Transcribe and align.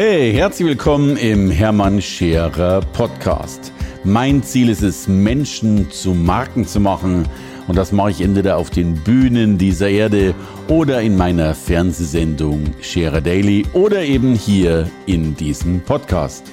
Hey, 0.00 0.32
herzlich 0.32 0.68
willkommen 0.68 1.16
im 1.16 1.50
Hermann 1.50 2.00
Scherer 2.00 2.82
Podcast. 2.92 3.72
Mein 4.04 4.44
Ziel 4.44 4.68
ist 4.68 4.82
es, 4.82 5.08
Menschen 5.08 5.90
zu 5.90 6.10
Marken 6.10 6.64
zu 6.68 6.78
machen. 6.78 7.28
Und 7.66 7.74
das 7.74 7.90
mache 7.90 8.12
ich 8.12 8.20
entweder 8.20 8.58
auf 8.58 8.70
den 8.70 9.02
Bühnen 9.02 9.58
dieser 9.58 9.88
Erde 9.88 10.36
oder 10.68 11.02
in 11.02 11.16
meiner 11.16 11.52
Fernsehsendung 11.52 12.76
Scherer 12.80 13.20
Daily 13.20 13.66
oder 13.72 14.02
eben 14.02 14.36
hier 14.36 14.88
in 15.06 15.34
diesem 15.34 15.80
Podcast. 15.80 16.44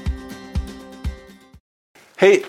Hey, 2.15 2.43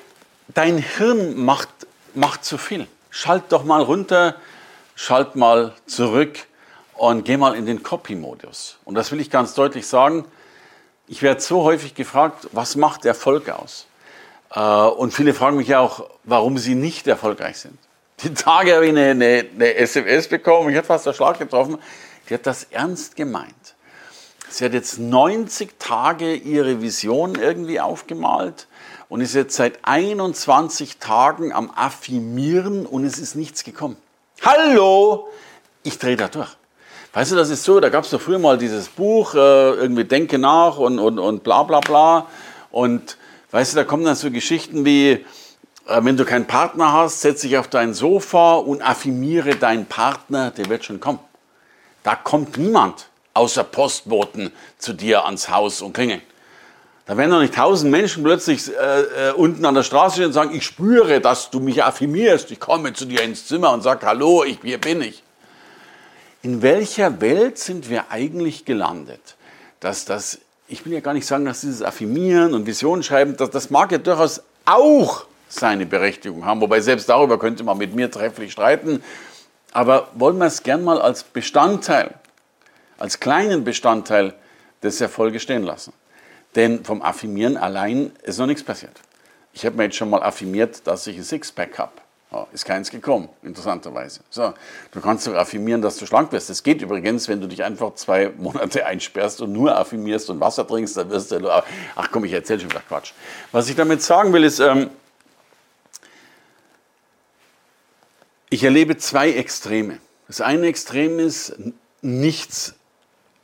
dein 0.54 0.78
Hirn 0.78 1.36
macht, 1.36 1.68
macht 2.14 2.42
zu 2.42 2.56
viel. 2.56 2.86
Schalt 3.10 3.42
doch 3.50 3.64
mal 3.64 3.82
runter, 3.82 4.36
schalt 4.94 5.36
mal 5.36 5.74
zurück 5.84 6.46
und 6.94 7.26
geh 7.26 7.36
mal 7.36 7.54
in 7.54 7.66
den 7.66 7.82
Copy-Modus. 7.82 8.78
Und 8.86 8.94
das 8.94 9.12
will 9.12 9.20
ich 9.20 9.28
ganz 9.28 9.52
deutlich 9.52 9.86
sagen 9.86 10.24
ich 11.08 11.22
werde 11.22 11.40
so 11.40 11.62
häufig 11.62 11.94
gefragt, 11.94 12.48
was 12.52 12.76
macht 12.76 13.04
Erfolg 13.04 13.48
aus? 13.48 13.86
Äh, 14.54 14.60
und 14.60 15.12
viele 15.12 15.34
fragen 15.34 15.56
mich 15.56 15.74
auch, 15.74 16.08
warum 16.24 16.58
sie 16.58 16.74
nicht 16.74 17.06
erfolgreich 17.06 17.58
sind. 17.58 17.78
Die 18.22 18.32
Tage 18.32 18.74
habe 18.74 18.86
ich 18.86 18.90
eine, 18.90 19.10
eine, 19.10 19.46
eine 19.54 19.74
SMS 19.74 20.28
bekommen, 20.28 20.70
ich 20.70 20.76
habe 20.76 20.86
fast 20.86 21.06
den 21.06 21.14
Schlag 21.14 21.38
getroffen. 21.38 21.78
Die 22.28 22.34
hat 22.34 22.46
das 22.46 22.64
ernst 22.70 23.14
gemeint. 23.14 23.74
Sie 24.48 24.64
hat 24.64 24.72
jetzt 24.72 24.98
90 24.98 25.78
Tage 25.78 26.34
ihre 26.34 26.80
Vision 26.80 27.34
irgendwie 27.34 27.80
aufgemalt 27.80 28.68
und 29.08 29.20
ist 29.20 29.34
jetzt 29.34 29.56
seit 29.56 29.80
21 29.82 30.98
Tagen 30.98 31.52
am 31.52 31.70
Affirmieren 31.70 32.86
und 32.86 33.04
es 33.04 33.18
ist 33.18 33.34
nichts 33.34 33.64
gekommen. 33.64 33.96
Hallo, 34.42 35.28
ich 35.82 35.98
drehe 35.98 36.16
da 36.16 36.28
durch. 36.28 36.56
Weißt 37.16 37.32
du, 37.32 37.36
das 37.36 37.48
ist 37.48 37.64
so, 37.64 37.80
da 37.80 37.88
gab 37.88 38.04
es 38.04 38.10
doch 38.10 38.20
früher 38.20 38.38
mal 38.38 38.58
dieses 38.58 38.88
Buch, 38.88 39.34
äh, 39.34 39.38
irgendwie 39.38 40.04
Denke 40.04 40.36
nach 40.36 40.76
und, 40.76 40.98
und, 40.98 41.18
und 41.18 41.42
bla 41.42 41.62
bla 41.62 41.80
bla. 41.80 42.26
Und 42.70 43.16
weißt 43.52 43.72
du, 43.72 43.76
da 43.76 43.84
kommen 43.84 44.04
dann 44.04 44.16
so 44.16 44.30
Geschichten 44.30 44.84
wie, 44.84 45.12
äh, 45.12 45.24
wenn 45.86 46.18
du 46.18 46.26
keinen 46.26 46.46
Partner 46.46 46.92
hast, 46.92 47.22
setz 47.22 47.40
dich 47.40 47.56
auf 47.56 47.68
dein 47.68 47.94
Sofa 47.94 48.56
und 48.56 48.82
affirmiere 48.82 49.56
deinen 49.56 49.86
Partner, 49.86 50.50
der 50.50 50.68
wird 50.68 50.84
schon 50.84 51.00
kommen. 51.00 51.20
Da 52.02 52.16
kommt 52.16 52.58
niemand 52.58 53.06
außer 53.32 53.64
Postboten 53.64 54.52
zu 54.76 54.92
dir 54.92 55.24
ans 55.24 55.48
Haus 55.48 55.80
und 55.80 55.94
klingeln. 55.94 56.20
Da 57.06 57.16
werden 57.16 57.30
doch 57.30 57.40
nicht 57.40 57.54
tausend 57.54 57.90
Menschen 57.90 58.24
plötzlich 58.24 58.68
äh, 58.68 59.28
äh, 59.28 59.32
unten 59.32 59.64
an 59.64 59.74
der 59.74 59.84
Straße 59.84 60.16
stehen 60.16 60.26
und 60.26 60.32
sagen, 60.34 60.54
ich 60.54 60.66
spüre, 60.66 61.22
dass 61.22 61.48
du 61.48 61.60
mich 61.60 61.82
affirmierst. 61.82 62.50
Ich 62.50 62.60
komme 62.60 62.92
zu 62.92 63.06
dir 63.06 63.22
ins 63.22 63.46
Zimmer 63.46 63.72
und 63.72 63.80
sage, 63.80 64.04
hallo, 64.04 64.44
ich, 64.44 64.58
hier 64.62 64.78
bin 64.78 65.00
ich 65.00 65.22
in 66.46 66.62
welcher 66.62 67.20
Welt 67.20 67.58
sind 67.58 67.90
wir 67.90 68.12
eigentlich 68.12 68.64
gelandet? 68.64 69.34
Dass 69.80 70.04
das, 70.04 70.38
ich 70.68 70.86
will 70.86 70.92
ja 70.92 71.00
gar 71.00 71.12
nicht 71.12 71.26
sagen, 71.26 71.44
dass 71.44 71.62
dieses 71.62 71.82
Affirmieren 71.82 72.54
und 72.54 72.66
Visionen 72.66 73.02
schreiben, 73.02 73.36
das, 73.36 73.50
das 73.50 73.68
mag 73.70 73.90
ja 73.90 73.98
durchaus 73.98 74.42
auch 74.64 75.26
seine 75.48 75.86
Berechtigung 75.86 76.44
haben, 76.44 76.60
wobei 76.60 76.78
selbst 76.78 77.08
darüber 77.08 77.40
könnte 77.40 77.64
man 77.64 77.76
mit 77.78 77.96
mir 77.96 78.12
trefflich 78.12 78.52
streiten. 78.52 79.02
Aber 79.72 80.06
wollen 80.14 80.38
wir 80.38 80.46
es 80.46 80.62
gern 80.62 80.84
mal 80.84 81.00
als 81.00 81.24
Bestandteil, 81.24 82.14
als 82.96 83.18
kleinen 83.18 83.64
Bestandteil 83.64 84.32
des 84.84 85.00
Erfolges 85.00 85.42
stehen 85.42 85.64
lassen? 85.64 85.94
Denn 86.54 86.84
vom 86.84 87.02
Affirmieren 87.02 87.56
allein 87.56 88.12
ist 88.22 88.38
noch 88.38 88.46
nichts 88.46 88.62
passiert. 88.62 89.00
Ich 89.52 89.66
habe 89.66 89.76
mir 89.76 89.84
jetzt 89.84 89.96
schon 89.96 90.10
mal 90.10 90.22
affirmiert, 90.22 90.86
dass 90.86 91.08
ich 91.08 91.16
ein 91.16 91.24
Sixpack 91.24 91.76
habe. 91.76 92.05
Ja, 92.36 92.46
ist 92.52 92.66
keins 92.66 92.90
gekommen, 92.90 93.30
interessanterweise. 93.42 94.20
So, 94.28 94.52
du 94.90 95.00
kannst 95.00 95.26
doch 95.26 95.34
affirmieren, 95.34 95.80
dass 95.80 95.96
du 95.96 96.04
schlank 96.04 96.32
wirst. 96.32 96.50
Das 96.50 96.62
geht 96.62 96.82
übrigens, 96.82 97.28
wenn 97.28 97.40
du 97.40 97.46
dich 97.46 97.64
einfach 97.64 97.94
zwei 97.94 98.30
Monate 98.36 98.84
einsperrst 98.86 99.40
und 99.40 99.52
nur 99.52 99.74
affirmierst 99.74 100.28
und 100.28 100.38
Wasser 100.38 100.66
trinkst, 100.66 100.98
dann 100.98 101.08
wirst 101.08 101.30
du. 101.32 101.48
Ach 101.48 102.10
komm, 102.10 102.26
ich 102.26 102.32
erzähle 102.32 102.60
schon 102.60 102.70
wieder 102.70 102.82
Quatsch. 102.86 103.12
Was 103.52 103.70
ich 103.70 103.76
damit 103.76 104.02
sagen 104.02 104.34
will, 104.34 104.44
ist, 104.44 104.58
ähm, 104.58 104.90
ich 108.50 108.62
erlebe 108.62 108.98
zwei 108.98 109.32
Extreme. 109.32 109.98
Das 110.28 110.42
eine 110.42 110.66
Extrem 110.66 111.18
ist, 111.18 111.56
nichts 112.02 112.74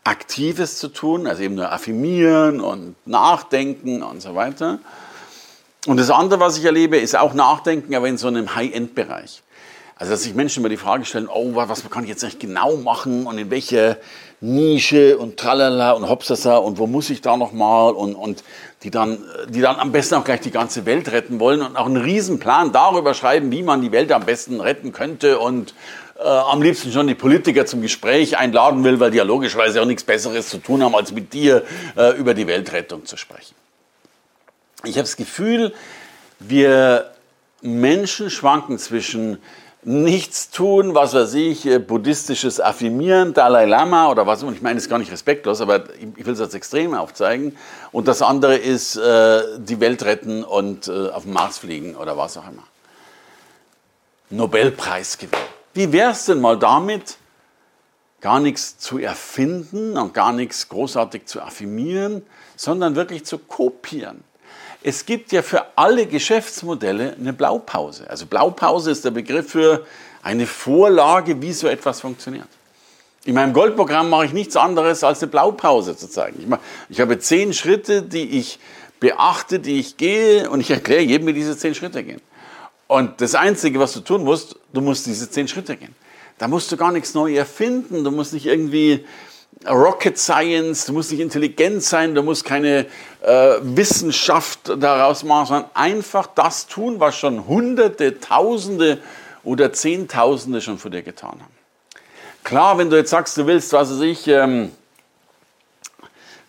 Aktives 0.05 0.79
zu 0.79 0.89
tun, 0.89 1.27
also 1.27 1.43
eben 1.43 1.55
nur 1.55 1.73
affirmieren 1.73 2.61
und 2.61 2.95
nachdenken 3.07 4.03
und 4.03 4.21
so 4.21 4.35
weiter. 4.35 4.81
Und 5.87 5.97
das 5.97 6.11
andere, 6.11 6.39
was 6.39 6.59
ich 6.59 6.65
erlebe, 6.65 6.97
ist 6.97 7.17
auch 7.19 7.35
Nachdenken, 7.35 7.95
aber 7.95 8.09
in 8.09 8.17
so 8.17 8.29
einem 8.29 8.55
High-End-Bereich. 8.55 9.43
Also, 9.97 10.13
dass 10.13 10.23
sich 10.23 10.35
Menschen 10.35 10.61
immer 10.61 10.69
die 10.69 10.77
Frage 10.77 11.05
stellen, 11.05 11.29
oh, 11.33 11.55
was 11.55 11.89
kann 11.91 12.05
ich 12.05 12.11
jetzt 12.11 12.25
eigentlich 12.25 12.41
genau 12.41 12.77
machen 12.77 13.27
und 13.27 13.39
in 13.39 13.51
welcher 13.51 13.99
Nische 14.41 15.19
und 15.19 15.37
tralala 15.37 15.93
und 15.93 16.09
hopsasa 16.09 16.57
und 16.57 16.79
wo 16.79 16.89
muss 16.89 17.09
ich 17.11 17.21
da 17.21 17.37
nochmal 17.37 17.93
und, 17.93 18.17
und 18.17 18.43
die 18.83 18.91
dann, 18.91 19.19
die 19.49 19.61
dann 19.61 19.77
am 19.77 19.93
besten 19.93 20.17
auch 20.17 20.25
gleich 20.25 20.41
die 20.41 20.51
ganze 20.51 20.87
Welt 20.87 21.13
retten 21.13 21.39
wollen 21.39 21.63
und 21.63 21.77
auch 21.77 21.87
einen 21.87 21.99
Riesenplan 21.99 22.73
darüber 22.73 23.15
schreiben, 23.15 23.53
wie 23.53 23.63
man 23.63 23.81
die 23.81 23.93
Welt 23.93 24.11
am 24.11 24.25
besten 24.25 24.61
retten 24.61 24.93
könnte 24.93 25.39
und 25.39 25.75
äh, 26.19 26.27
am 26.27 26.63
liebsten 26.63 26.91
schon 26.91 27.07
die 27.07 27.15
Politiker 27.15 27.67
zum 27.67 27.83
Gespräch 27.83 28.37
einladen 28.37 28.83
will, 28.83 28.99
weil 28.99 29.13
die 29.13 29.19
ja 29.19 29.25
logischerweise 29.25 29.81
auch 29.81 29.87
nichts 29.87 30.03
Besseres 30.03 30.49
zu 30.49 30.59
tun 30.59 30.83
haben, 30.83 30.97
als 30.97 31.13
mit 31.13 31.33
dir 31.33 31.63
äh, 31.97 32.17
über 32.17 32.35
die 32.35 32.49
Weltrettung 32.49 33.05
zu 33.05 33.17
sprechen. 33.17 33.55
Ich 34.85 34.97
habe 34.97 35.03
das 35.03 35.17
Gefühl, 35.17 35.73
wir 36.41 37.13
Menschen 37.61 38.31
schwanken 38.31 38.79
zwischen 38.79 39.39
nichts 39.85 40.51
tun, 40.51 40.95
was 40.95 41.15
weiß 41.15 41.35
ich, 41.35 41.67
äh, 41.67 41.79
buddhistisches 41.79 42.61
Affirmieren, 42.61 43.35
Dalai 43.35 43.67
Lama 43.67 44.11
oder 44.11 44.27
was, 44.27 44.43
und 44.43 44.55
ich 44.55 44.63
meine, 44.63 44.77
das 44.77 44.85
ist 44.85 44.91
gar 44.91 44.99
nicht 44.99 45.11
respektlos, 45.11 45.61
aber 45.61 45.85
ich 46.17 46.25
will 46.25 46.35
es 46.35 46.41
als 46.41 46.55
Extrem 46.55 46.95
aufzeigen. 46.95 47.57
Und 47.91 48.07
das 48.07 48.23
andere 48.23 48.57
ist 48.57 48.97
äh, 48.97 49.43
die 49.59 49.81
Welt 49.81 50.05
retten 50.05 50.45
und 50.45 50.87
äh, 50.87 51.09
auf 51.09 51.25
den 51.25 51.33
Mars 51.33 51.59
fliegen 51.59 51.97
oder 51.97 52.17
was 52.17 52.37
auch 52.37 52.47
immer. 52.49 52.63
Nobelpreis 54.31 55.19
gewinnen. 55.19 55.43
Wie 55.75 55.93
wäre 55.93 56.13
es 56.13 56.27
denn 56.27 56.41
mal 56.41 56.59
damit, 56.59 57.17
gar 58.21 58.39
nichts 58.39 58.79
zu 58.79 58.99
erfinden 58.99 59.99
und 59.99 60.15
gar 60.15 60.33
nichts 60.33 60.69
großartig 60.69 61.27
zu 61.27 61.41
affirmieren, 61.43 62.25
sondern 62.57 62.95
wirklich 62.95 63.25
zu 63.25 63.39
kopieren? 63.39 64.23
Es 64.85 65.07
gibt 65.07 65.33
ja 65.33 65.43
für 65.43 65.65
alle 65.77 66.07
Geschäftsmodelle 66.07 67.17
eine 67.19 67.33
Blaupause. 67.33 68.09
Also 68.11 68.27
Blaupause 68.27 68.91
ist 68.91 69.05
der 69.05 69.13
Begriff 69.13 69.51
für 69.51 69.87
eine 70.23 70.47
Vorlage, 70.47 71.41
wie 71.41 71.53
so 71.53 71.69
etwas 71.69 72.01
funktioniert. 72.01 72.49
In 73.25 73.35
meinem 73.35 73.53
Goldprogramm 73.53 74.11
mache 74.11 74.27
ich 74.27 74.33
nichts 74.33 74.57
anderes, 74.57 75.05
als 75.05 75.23
eine 75.23 75.31
Blaupause 75.31 75.97
zu 75.97 76.09
zeigen. 76.09 76.41
Ich, 76.41 76.47
mache, 76.47 76.61
ich 76.89 77.01
habe 77.01 77.19
zehn 77.21 77.53
Schritte, 77.53 78.03
die 78.03 78.39
ich 78.39 78.59
beachte, 78.99 79.61
die 79.61 79.79
ich 79.79 79.97
gehe 79.97 80.51
und 80.51 80.61
ich 80.61 80.71
erkläre 80.71 81.03
jedem, 81.03 81.29
wie 81.29 81.33
diese 81.33 81.57
zehn 81.57 81.75
Schritte 81.75 82.03
gehen. 82.03 82.21
Und 82.89 83.21
das 83.21 83.35
Einzige, 83.35 83.79
was 83.79 83.93
du 83.93 84.01
tun 84.01 84.25
musst, 84.25 84.57
du 84.73 84.81
musst 84.81 85.07
diese 85.07 85.31
zehn 85.31 85.47
Schritte 85.47 85.77
gehen. 85.77 85.95
Da 86.39 86.49
musst 86.49 86.73
du 86.73 86.77
gar 86.77 86.91
nichts 86.91 87.15
neu 87.15 87.35
erfinden, 87.35 88.03
du 88.03 88.11
musst 88.11 88.33
nicht 88.33 88.47
irgendwie 88.47 89.05
Rocket 89.69 90.19
Science, 90.19 90.87
du 90.87 90.93
musst 90.93 91.13
nicht 91.13 91.21
intelligent 91.21 91.83
sein, 91.83 92.15
du 92.15 92.23
musst 92.23 92.45
keine 92.45 92.87
äh, 93.23 93.55
Wissenschaft 93.63 94.73
daraus 94.79 95.23
machen, 95.23 95.47
sondern 95.47 95.71
einfach 95.75 96.27
das 96.27 96.67
tun, 96.67 96.99
was 96.99 97.17
schon 97.17 97.47
Hunderte, 97.47 98.19
Tausende 98.19 98.99
oder 99.45 99.73
Zehntausende 99.73 100.61
schon 100.61 100.79
vor 100.79 100.91
dir 100.91 101.03
getan 101.03 101.41
haben. 101.41 101.55
Klar, 102.45 102.79
wenn 102.79 102.91
du 102.91 102.97
jetzt 102.97 103.11
sagst, 103.11 103.37
du 103.37 103.47
willst, 103.47 103.73
was 103.73 103.91
weiß 103.91 104.01
ich, 104.01 104.27
ähm, 104.27 104.73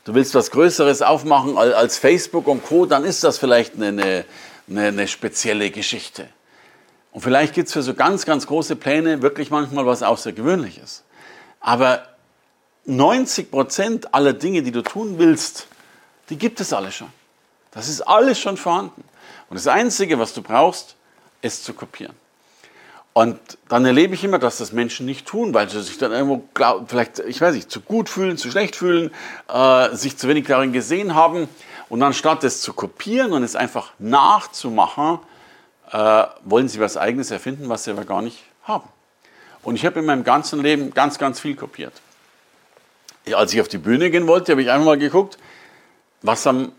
du 0.06 0.16
willst 0.16 0.34
was 0.34 0.50
Größeres 0.50 1.04
aufmachen 1.04 1.58
als 1.58 2.00
Facebook 2.00 2.48
und 2.48 2.66
Co., 2.66 2.88
dann 2.88 3.04
ist 3.04 3.24
das 3.24 3.38
vielleicht 3.38 3.76
eine, 3.76 4.26
eine, 4.68 4.88
eine 4.88 5.08
spezielle 5.08 5.70
Geschichte. 5.70 6.28
Und 7.12 7.22
vielleicht 7.22 7.54
gibt 7.54 7.68
es 7.68 7.74
für 7.74 7.84
so 7.84 7.94
ganz, 7.94 8.26
ganz 8.26 8.48
große 8.48 8.76
Pläne 8.76 9.22
wirklich 9.22 9.52
manchmal 9.52 9.86
was 9.86 10.02
Außergewöhnliches. 10.02 11.04
Aber 11.60 12.08
90 12.86 13.50
Prozent 13.50 14.14
aller 14.14 14.34
Dinge, 14.34 14.62
die 14.62 14.72
du 14.72 14.82
tun 14.82 15.18
willst, 15.18 15.68
die 16.30 16.38
gibt 16.38 16.60
es 16.60 16.74
alle 16.74 16.92
schon. 16.92 17.10
Das 17.72 17.88
ist 17.88 18.02
alles 18.02 18.40
schon 18.40 18.58
vorhanden. 18.58 19.04
Und 19.50 19.56
das 19.56 19.68
Einzige, 19.68 20.20
was 20.20 20.34
du 20.34 20.42
brauchst, 20.42 20.96
ist 21.42 21.64
zu 21.64 21.74
kopieren. 21.74 22.16
Und 23.14 23.40
dann 23.70 23.86
erlebe 23.86 24.16
ich 24.16 24.24
immer, 24.24 24.40
dass 24.40 24.58
das 24.58 24.72
Menschen 24.72 25.06
nicht 25.06 25.28
tun, 25.28 25.54
weil 25.54 25.70
sie 25.70 25.82
sich 25.84 25.98
dann 26.00 26.12
irgendwo, 26.12 26.44
glaub, 26.54 26.90
vielleicht, 26.90 27.20
ich 27.20 27.40
weiß 27.40 27.54
nicht, 27.54 27.70
zu 27.70 27.80
gut 27.80 28.10
fühlen, 28.10 28.38
zu 28.38 28.50
schlecht 28.50 28.76
fühlen, 28.76 29.12
äh, 29.50 29.96
sich 29.96 30.18
zu 30.18 30.28
wenig 30.28 30.48
darin 30.48 30.74
gesehen 30.74 31.14
haben. 31.14 31.48
Und 31.90 32.02
anstatt 32.02 32.44
es 32.44 32.62
zu 32.62 32.74
kopieren 32.74 33.34
und 33.34 33.44
es 33.44 33.56
einfach 33.56 33.92
nachzumachen, 34.00 35.20
äh, 35.92 36.24
wollen 36.44 36.68
sie 36.68 36.80
was 36.80 36.98
Eigenes 36.98 37.30
erfinden, 37.30 37.70
was 37.70 37.84
sie 37.84 37.92
aber 37.92 38.06
gar 38.06 38.24
nicht 38.24 38.44
haben. 38.64 38.90
Und 39.62 39.76
ich 39.76 39.86
habe 39.86 40.00
in 40.00 40.06
meinem 40.06 40.24
ganzen 40.24 40.62
Leben 40.62 40.94
ganz, 40.94 41.20
ganz 41.20 41.40
viel 41.40 41.56
kopiert 41.56 41.94
als 43.32 43.54
ich 43.54 43.62
auf 43.62 43.68
die 43.68 43.78
Bühne 43.78 44.10
gehen 44.10 44.28
wollte, 44.28 44.52
habe 44.52 44.62
ich 44.62 44.70
einfach 44.70 44.86
mal 44.86 44.98
geguckt, 44.98 45.38
was 46.22 46.46
haben 46.46 46.72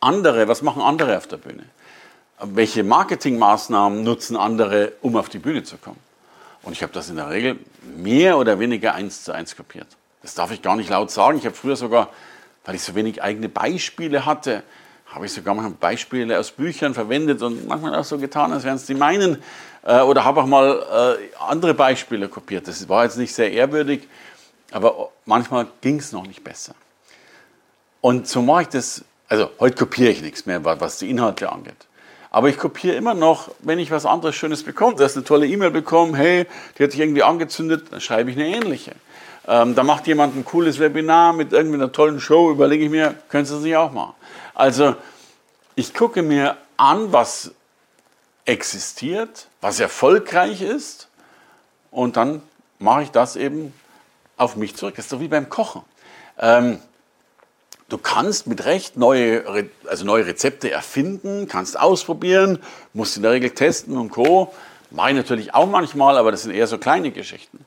andere, 0.00 0.48
was 0.48 0.62
machen 0.62 0.82
andere 0.82 1.16
auf 1.16 1.26
der 1.26 1.36
Bühne? 1.36 1.64
Welche 2.42 2.84
Marketingmaßnahmen 2.84 4.02
nutzen 4.02 4.36
andere, 4.36 4.92
um 5.02 5.16
auf 5.16 5.28
die 5.28 5.38
Bühne 5.38 5.62
zu 5.62 5.76
kommen? 5.76 6.00
Und 6.62 6.72
ich 6.72 6.82
habe 6.82 6.92
das 6.92 7.10
in 7.10 7.16
der 7.16 7.30
Regel 7.30 7.58
mehr 7.96 8.38
oder 8.38 8.58
weniger 8.58 8.94
eins 8.94 9.24
zu 9.24 9.32
eins 9.32 9.56
kopiert. 9.56 9.88
Das 10.22 10.34
darf 10.34 10.50
ich 10.50 10.62
gar 10.62 10.76
nicht 10.76 10.90
laut 10.90 11.10
sagen. 11.10 11.38
Ich 11.38 11.46
habe 11.46 11.54
früher 11.54 11.76
sogar 11.76 12.10
weil 12.64 12.74
ich 12.74 12.82
so 12.82 12.94
wenig 12.94 13.22
eigene 13.22 13.48
Beispiele 13.48 14.26
hatte, 14.26 14.62
habe 15.06 15.26
ich 15.26 15.32
sogar 15.32 15.54
manchmal 15.54 15.74
Beispiele 15.74 16.38
aus 16.38 16.52
Büchern 16.52 16.94
verwendet 16.94 17.42
und 17.42 17.66
manchmal 17.66 17.94
auch 17.96 18.04
so 18.04 18.18
getan, 18.18 18.52
als 18.52 18.64
wären 18.64 18.76
es 18.76 18.86
die 18.86 18.94
meinen. 18.94 19.42
Äh, 19.82 20.00
oder 20.02 20.24
habe 20.24 20.42
auch 20.42 20.46
mal 20.46 21.18
äh, 21.18 21.42
andere 21.42 21.74
Beispiele 21.74 22.28
kopiert. 22.28 22.68
Das 22.68 22.88
war 22.88 23.04
jetzt 23.04 23.18
nicht 23.18 23.34
sehr 23.34 23.50
ehrwürdig, 23.50 24.06
aber 24.70 25.10
manchmal 25.24 25.66
ging 25.80 25.98
es 25.98 26.12
noch 26.12 26.26
nicht 26.26 26.44
besser. 26.44 26.74
Und 28.00 28.28
so 28.28 28.42
mache 28.42 28.62
ich 28.62 28.68
das, 28.68 29.04
also 29.28 29.50
heute 29.58 29.76
kopiere 29.76 30.10
ich 30.10 30.22
nichts 30.22 30.46
mehr, 30.46 30.64
was 30.64 30.98
die 30.98 31.10
Inhalte 31.10 31.50
angeht. 31.50 31.86
Aber 32.30 32.48
ich 32.48 32.58
kopiere 32.58 32.94
immer 32.94 33.14
noch, 33.14 33.50
wenn 33.58 33.78
ich 33.78 33.90
was 33.90 34.06
anderes 34.06 34.36
Schönes 34.36 34.62
bekomme. 34.62 34.94
Du 34.94 35.04
hast 35.04 35.16
eine 35.16 35.24
tolle 35.24 35.48
E-Mail 35.48 35.72
bekommen, 35.72 36.14
hey, 36.14 36.46
die 36.78 36.84
hat 36.84 36.92
sich 36.92 37.00
irgendwie 37.00 37.24
angezündet, 37.24 37.88
dann 37.90 38.00
schreibe 38.00 38.30
ich 38.30 38.36
eine 38.36 38.46
ähnliche. 38.46 38.92
Ähm, 39.48 39.74
da 39.74 39.82
macht 39.82 40.06
jemand 40.06 40.36
ein 40.36 40.44
cooles 40.44 40.78
Webinar 40.78 41.32
mit 41.32 41.52
irgendwie 41.52 41.76
einer 41.76 41.90
tollen 41.90 42.20
Show, 42.20 42.50
überlege 42.50 42.84
ich 42.84 42.90
mir, 42.90 43.16
könntest 43.28 43.52
du 43.52 43.56
das 43.56 43.64
nicht 43.64 43.76
auch 43.76 43.90
machen? 43.90 44.14
Also, 44.54 44.94
ich 45.74 45.92
gucke 45.92 46.22
mir 46.22 46.56
an, 46.76 47.12
was 47.12 47.52
existiert, 48.44 49.48
was 49.60 49.80
erfolgreich 49.80 50.62
ist 50.62 51.08
und 51.90 52.16
dann 52.16 52.42
mache 52.78 53.02
ich 53.02 53.10
das 53.10 53.36
eben 53.36 53.72
auf 54.40 54.56
mich 54.56 54.74
zurück. 54.74 54.94
Das 54.96 55.06
ist 55.06 55.12
doch 55.12 55.20
wie 55.20 55.28
beim 55.28 55.48
Kochen. 55.48 55.82
Ähm, 56.38 56.78
du 57.88 57.98
kannst 57.98 58.46
mit 58.46 58.64
Recht 58.64 58.96
neue, 58.96 59.68
also 59.86 60.04
neue 60.04 60.26
Rezepte 60.26 60.70
erfinden, 60.70 61.46
kannst 61.48 61.78
ausprobieren, 61.78 62.58
musst 62.94 63.16
in 63.16 63.22
der 63.22 63.32
Regel 63.32 63.50
testen 63.50 63.96
und 63.96 64.10
Co. 64.10 64.52
Mache 64.90 65.10
ich 65.10 65.16
natürlich 65.16 65.54
auch 65.54 65.66
manchmal, 65.66 66.16
aber 66.16 66.32
das 66.32 66.42
sind 66.42 66.52
eher 66.52 66.66
so 66.66 66.78
kleine 66.78 67.10
Geschichten. 67.10 67.64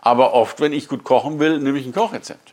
Aber 0.00 0.34
oft, 0.34 0.60
wenn 0.60 0.72
ich 0.72 0.88
gut 0.88 1.04
kochen 1.04 1.38
will, 1.38 1.60
nehme 1.60 1.78
ich 1.78 1.86
ein 1.86 1.94
Kochrezept. 1.94 2.52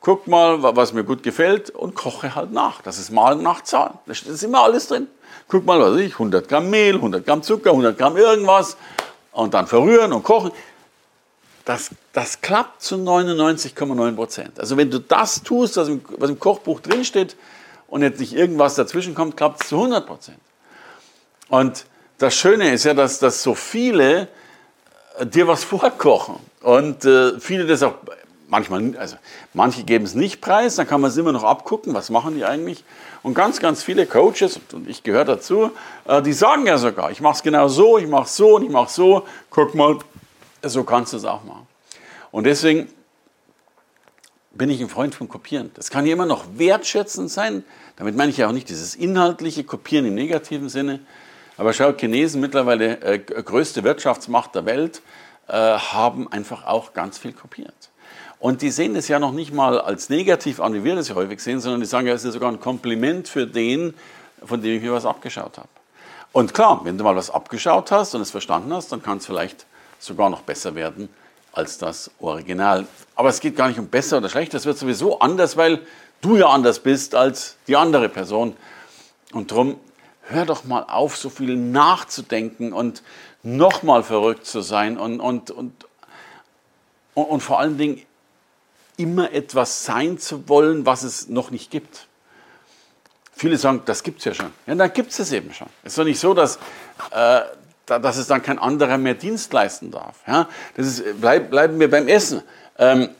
Guck 0.00 0.26
mal, 0.28 0.62
was 0.62 0.94
mir 0.94 1.04
gut 1.04 1.22
gefällt 1.22 1.68
und 1.68 1.94
koche 1.94 2.34
halt 2.34 2.52
nach. 2.52 2.80
Das 2.80 2.98
ist 2.98 3.10
Malen 3.10 3.42
nach 3.42 3.62
Zahlen. 3.62 3.98
Da 4.06 4.12
ist 4.12 4.42
immer 4.42 4.62
alles 4.62 4.88
drin. 4.88 5.08
Guck 5.46 5.66
mal, 5.66 5.78
was 5.78 5.98
ich, 5.98 6.14
100 6.14 6.48
Gramm 6.48 6.70
Mehl, 6.70 6.94
100 6.94 7.26
Gramm 7.26 7.42
Zucker, 7.42 7.70
100 7.70 7.98
Gramm 7.98 8.16
irgendwas 8.16 8.78
und 9.32 9.52
dann 9.52 9.66
verrühren 9.66 10.12
und 10.12 10.22
kochen. 10.22 10.52
Das, 11.70 11.90
das 12.12 12.40
klappt 12.40 12.82
zu 12.82 12.96
99,9 12.96 14.16
Prozent. 14.16 14.58
Also 14.58 14.76
wenn 14.76 14.90
du 14.90 14.98
das 14.98 15.44
tust, 15.44 15.76
was 15.76 15.86
im, 15.86 16.00
was 16.18 16.28
im 16.28 16.40
Kochbuch 16.40 16.80
drinsteht 16.80 17.36
und 17.86 18.02
jetzt 18.02 18.18
nicht 18.18 18.32
irgendwas 18.32 18.74
dazwischen 18.74 19.14
kommt, 19.14 19.36
klappt 19.36 19.62
es 19.62 19.68
zu 19.68 19.76
100 19.76 20.04
Prozent. 20.04 20.38
Und 21.48 21.84
das 22.18 22.34
Schöne 22.34 22.72
ist 22.72 22.82
ja, 22.82 22.92
dass, 22.92 23.20
dass 23.20 23.44
so 23.44 23.54
viele 23.54 24.26
äh, 25.20 25.26
dir 25.26 25.46
was 25.46 25.62
vorkochen 25.72 26.40
und 26.60 27.04
äh, 27.04 27.38
viele 27.38 27.68
das 27.68 27.84
auch 27.84 27.94
manchmal, 28.48 28.96
also 28.98 29.14
manche 29.54 29.84
geben 29.84 30.04
es 30.04 30.16
nicht 30.16 30.40
preis, 30.40 30.74
dann 30.74 30.88
kann 30.88 31.00
man 31.00 31.12
es 31.12 31.16
immer 31.16 31.30
noch 31.30 31.44
abgucken, 31.44 31.94
was 31.94 32.10
machen 32.10 32.34
die 32.34 32.44
eigentlich. 32.44 32.82
Und 33.22 33.34
ganz, 33.34 33.60
ganz 33.60 33.84
viele 33.84 34.06
Coaches, 34.06 34.58
und 34.72 34.88
ich 34.88 35.04
gehöre 35.04 35.24
dazu, 35.24 35.70
äh, 36.08 36.20
die 36.20 36.32
sagen 36.32 36.66
ja 36.66 36.78
sogar, 36.78 37.12
ich 37.12 37.20
mache 37.20 37.34
es 37.34 37.42
genau 37.44 37.68
so, 37.68 37.96
ich 37.96 38.08
mache 38.08 38.24
es 38.24 38.34
so 38.34 38.56
und 38.56 38.64
ich 38.64 38.70
mache 38.70 38.86
es 38.86 38.96
so, 38.96 39.24
guck 39.50 39.76
mal, 39.76 39.98
so 40.62 40.84
kannst 40.84 41.12
du 41.12 41.16
es 41.16 41.24
auch 41.24 41.44
machen. 41.44 41.66
Und 42.30 42.44
deswegen 42.44 42.88
bin 44.52 44.70
ich 44.70 44.80
ein 44.80 44.88
Freund 44.88 45.14
vom 45.14 45.28
Kopieren. 45.28 45.70
Das 45.74 45.90
kann 45.90 46.06
ja 46.06 46.12
immer 46.12 46.26
noch 46.26 46.44
wertschätzend 46.54 47.30
sein. 47.30 47.64
Damit 47.96 48.16
meine 48.16 48.30
ich 48.30 48.38
ja 48.38 48.48
auch 48.48 48.52
nicht 48.52 48.68
dieses 48.68 48.94
inhaltliche 48.94 49.64
Kopieren 49.64 50.06
im 50.06 50.14
negativen 50.14 50.68
Sinne. 50.68 51.00
Aber 51.56 51.72
schau, 51.72 51.92
Chinesen, 51.92 52.40
mittlerweile 52.40 53.00
äh, 53.00 53.18
größte 53.18 53.84
Wirtschaftsmacht 53.84 54.54
der 54.54 54.64
Welt, 54.64 55.02
äh, 55.46 55.52
haben 55.52 56.30
einfach 56.32 56.66
auch 56.66 56.94
ganz 56.94 57.18
viel 57.18 57.32
kopiert. 57.32 57.90
Und 58.38 58.62
die 58.62 58.70
sehen 58.70 58.94
das 58.94 59.08
ja 59.08 59.18
noch 59.18 59.32
nicht 59.32 59.52
mal 59.52 59.78
als 59.78 60.08
negativ 60.08 60.60
an, 60.60 60.72
wie 60.72 60.84
wir 60.84 60.94
das 60.94 61.08
ja 61.08 61.14
häufig 61.14 61.40
sehen, 61.40 61.60
sondern 61.60 61.80
die 61.80 61.86
sagen 61.86 62.06
ja, 62.06 62.14
es 62.14 62.24
ist 62.24 62.32
sogar 62.32 62.50
ein 62.50 62.60
Kompliment 62.60 63.28
für 63.28 63.46
den, 63.46 63.94
von 64.42 64.62
dem 64.62 64.76
ich 64.76 64.82
mir 64.82 64.92
was 64.92 65.04
abgeschaut 65.04 65.58
habe. 65.58 65.68
Und 66.32 66.54
klar, 66.54 66.80
wenn 66.84 66.96
du 66.96 67.04
mal 67.04 67.16
was 67.16 67.28
abgeschaut 67.28 67.90
hast 67.90 68.14
und 68.14 68.22
es 68.22 68.30
verstanden 68.30 68.72
hast, 68.72 68.92
dann 68.92 69.02
kann 69.02 69.18
es 69.18 69.26
vielleicht 69.26 69.66
sogar 70.00 70.30
noch 70.30 70.42
besser 70.42 70.74
werden 70.74 71.08
als 71.52 71.78
das 71.78 72.10
Original. 72.20 72.86
Aber 73.14 73.28
es 73.28 73.40
geht 73.40 73.56
gar 73.56 73.68
nicht 73.68 73.78
um 73.78 73.88
besser 73.88 74.18
oder 74.18 74.28
schlechter, 74.28 74.56
es 74.56 74.66
wird 74.66 74.78
sowieso 74.78 75.20
anders, 75.20 75.56
weil 75.56 75.80
du 76.20 76.36
ja 76.36 76.48
anders 76.48 76.80
bist 76.80 77.14
als 77.14 77.56
die 77.66 77.76
andere 77.76 78.08
Person. 78.08 78.56
Und 79.32 79.50
darum 79.50 79.78
hör 80.22 80.46
doch 80.46 80.64
mal 80.64 80.84
auf, 80.84 81.16
so 81.16 81.30
viel 81.30 81.56
nachzudenken 81.56 82.72
und 82.72 83.02
nochmal 83.42 84.02
verrückt 84.02 84.46
zu 84.46 84.60
sein 84.60 84.98
und, 84.98 85.20
und, 85.20 85.50
und, 85.50 85.86
und, 87.14 87.24
und 87.24 87.40
vor 87.40 87.58
allen 87.58 87.78
Dingen 87.78 88.02
immer 88.96 89.32
etwas 89.32 89.84
sein 89.84 90.18
zu 90.18 90.48
wollen, 90.48 90.84
was 90.86 91.02
es 91.02 91.28
noch 91.28 91.50
nicht 91.50 91.70
gibt. 91.70 92.06
Viele 93.32 93.56
sagen, 93.56 93.82
das 93.86 94.02
gibt 94.02 94.18
es 94.18 94.26
ja 94.26 94.34
schon. 94.34 94.52
Ja, 94.66 94.74
dann 94.74 94.92
gibt 94.92 95.10
es 95.10 95.18
es 95.18 95.32
eben 95.32 95.54
schon. 95.54 95.68
Es 95.82 95.92
ist 95.92 95.98
doch 95.98 96.04
nicht 96.04 96.20
so, 96.20 96.34
dass, 96.34 96.58
äh, 97.10 97.40
dass 97.98 98.16
es 98.16 98.26
dann 98.26 98.42
kein 98.42 98.58
anderer 98.58 98.98
mehr 98.98 99.14
Dienst 99.14 99.52
leisten 99.52 99.90
darf. 99.90 100.16
Ja? 100.26 100.48
Das 100.76 100.86
ist, 100.86 101.20
bleib, 101.20 101.50
bleiben 101.50 101.80
wir 101.80 101.90
beim 101.90 102.08
Essen. 102.08 102.42
Ähm, 102.78 103.10